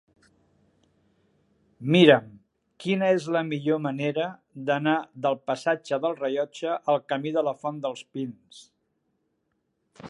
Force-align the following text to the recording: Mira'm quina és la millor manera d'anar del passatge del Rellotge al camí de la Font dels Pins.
Mira'm 1.95 2.31
quina 2.85 3.09
és 3.17 3.27
la 3.35 3.43
millor 3.49 3.81
manera 3.85 4.25
d'anar 4.69 4.97
del 5.27 5.39
passatge 5.51 6.01
del 6.07 6.19
Rellotge 6.23 6.79
al 6.95 7.01
camí 7.13 7.35
de 7.39 7.47
la 7.51 7.57
Font 7.65 7.81
dels 7.87 8.05
Pins. 8.17 8.65